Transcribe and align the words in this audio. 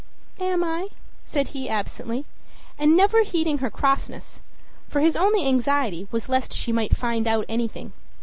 "Am 0.39 0.63
I?" 0.63 0.87
said 1.23 1.49
he 1.49 1.69
absently, 1.69 2.25
and 2.75 2.97
never 2.97 3.21
heeding 3.21 3.59
her 3.59 3.69
crossness; 3.69 4.41
for 4.89 4.99
his 4.99 5.15
only 5.15 5.45
anxiety 5.45 6.07
was 6.09 6.27
lest 6.27 6.53
she 6.53 6.71
might 6.71 6.97
find 6.97 7.27
out 7.27 7.45
anything. 7.47 7.93